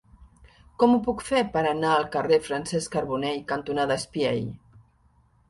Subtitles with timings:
[0.83, 4.43] Com ho puc fer per anar al carrer Francesc Carbonell cantonada Espiell?